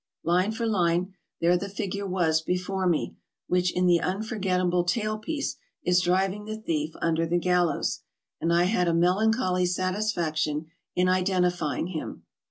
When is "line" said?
0.23-0.51, 0.65-1.13